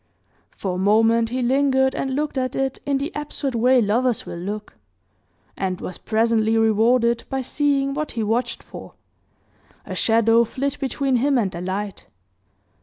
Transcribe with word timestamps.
For 0.49 0.73
a 0.73 0.79
moment 0.79 1.29
he 1.29 1.43
lingered 1.43 1.93
and 1.93 2.15
looked 2.15 2.35
at 2.35 2.55
it 2.55 2.79
in 2.87 2.97
the 2.97 3.11
absurd 3.13 3.53
way 3.53 3.79
lovers 3.83 4.25
will 4.25 4.39
look, 4.39 4.73
and 5.55 5.79
was 5.79 5.99
presently 5.99 6.57
rewarded 6.57 7.23
by 7.29 7.43
seeing 7.43 7.93
what 7.93 8.13
he 8.13 8.23
watched 8.23 8.63
for 8.63 8.95
a 9.85 9.93
shadow 9.93 10.43
flit 10.43 10.79
between 10.79 11.17
him 11.17 11.37
and 11.37 11.51
the 11.51 11.61
light. 11.61 12.07